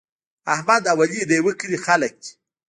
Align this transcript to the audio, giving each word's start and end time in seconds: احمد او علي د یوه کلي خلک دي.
احمد 0.53 0.83
او 0.91 0.97
علي 1.03 1.21
د 1.27 1.31
یوه 1.39 1.53
کلي 1.59 1.79
خلک 1.85 2.13
دي. 2.21 2.31